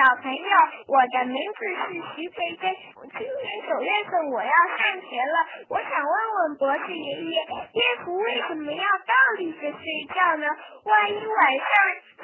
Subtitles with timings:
[0.00, 0.52] 小朋友，
[0.88, 2.72] 我的名字是徐培根，
[3.12, 5.36] 今年九月份我要上学了。
[5.68, 10.46] 我想问问博士爷爷，蝙蝠为什么要倒立着睡觉呢？
[10.84, 11.68] 万一晚上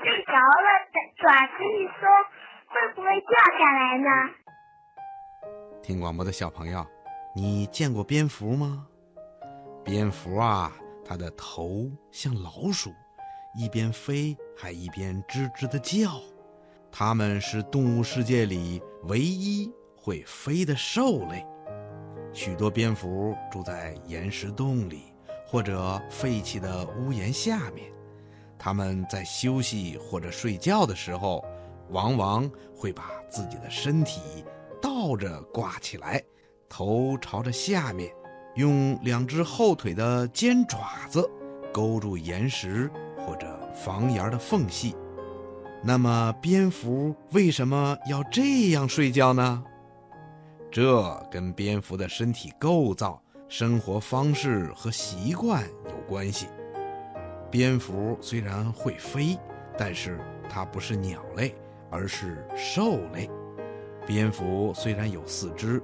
[0.00, 0.68] 睡着了，
[1.20, 2.08] 爪子一松，
[2.68, 4.08] 会不会掉下来呢？
[5.82, 6.82] 听广播的小朋友，
[7.34, 8.86] 你见过蝙蝠吗？
[9.84, 10.72] 蝙蝠啊，
[11.04, 12.88] 它的头像老鼠，
[13.54, 16.08] 一边飞还一边吱吱的叫。
[16.98, 21.44] 它们是动物世界里唯一会飞的兽类。
[22.32, 25.12] 许多蝙蝠住在岩石洞里
[25.46, 27.92] 或者废弃的屋檐下面。
[28.58, 31.44] 它们在休息或者睡觉的时候，
[31.90, 34.42] 往往会把自己的身体
[34.80, 36.22] 倒着挂起来，
[36.66, 38.10] 头朝着下面。
[38.54, 41.30] 用两只后腿的尖爪子
[41.74, 44.96] 勾住岩石或者房檐的缝隙。
[45.86, 49.62] 那么，蝙蝠为什么要这样睡觉呢？
[50.68, 56.48] 这跟蝙蝠的身体构造、生活方式和习惯有关系。
[57.52, 59.38] 蝙蝠虽然会飞，
[59.78, 61.54] 但是它不是鸟类，
[61.88, 63.30] 而是兽类。
[64.04, 65.80] 蝙蝠虽然有四肢。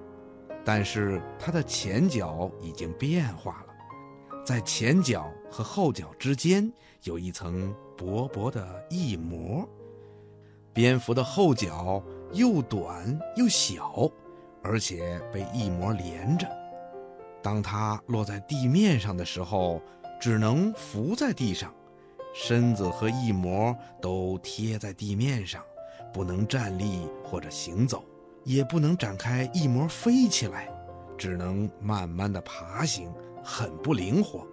[0.65, 3.75] 但是它的前脚已经变化了，
[4.45, 9.69] 在前脚和后脚之间有一层薄薄的翼膜。
[10.73, 14.11] 蝙蝠的后脚又短又小，
[14.63, 16.49] 而且被翼膜连着。
[17.43, 19.83] 当它落在地面上的时候，
[20.21, 21.75] 只能浮在地上，
[22.35, 25.63] 身子和翼膜都贴在地面上，
[26.13, 28.05] 不能站立或者行走。
[28.45, 30.69] 也不能展开翼膜飞起来，
[31.17, 34.45] 只能慢慢的爬行，很不灵活。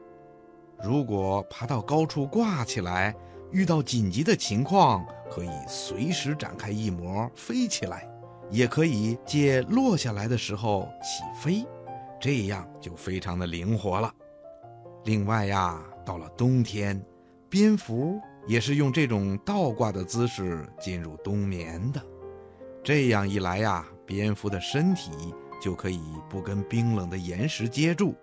[0.83, 3.15] 如果爬到高处挂起来，
[3.51, 8.07] 遇到紧急的情况，可以随时展开翼膜飞起来，
[8.49, 11.65] 也可以借落下来的时候起飞，
[12.19, 14.13] 这样就非常的灵活了。
[15.05, 17.01] 另外呀，到了冬天，
[17.49, 22.01] 蝙蝠也是用这种倒挂的姿势进入冬眠的。
[22.83, 25.11] 这样一来呀，蝙蝠的身体
[25.61, 28.13] 就可以不跟冰冷的岩石接触。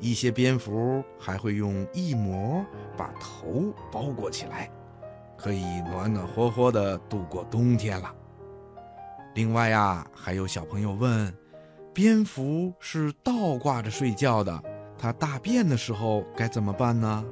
[0.00, 2.64] 一些蝙蝠还会用翼膜
[2.96, 4.70] 把头包裹起来，
[5.36, 8.14] 可以暖暖和和的度过冬天了。
[9.34, 11.32] 另外呀，还有小朋友问：
[11.92, 14.62] 蝙蝠是倒挂着睡觉的，
[14.98, 17.24] 它大便的时候该怎么办呢？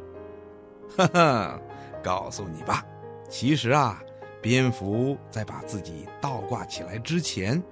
[0.97, 1.61] 哈哈，
[2.03, 2.85] 告诉你吧，
[3.29, 4.03] 其实啊。
[4.41, 7.63] 蝙蝠在把自己倒挂起来之前，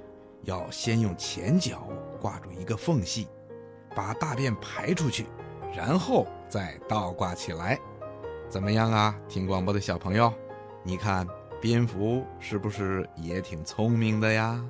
[0.44, 1.88] 要先用前脚
[2.20, 3.26] 挂住一个缝隙，
[3.94, 5.26] 把大便排出去，
[5.76, 7.78] 然后再倒挂起来。
[8.48, 9.14] 怎么样啊？
[9.28, 10.32] 听广播的小朋友，
[10.82, 11.26] 你看
[11.60, 14.60] 蝙蝠是不是也挺聪明的呀？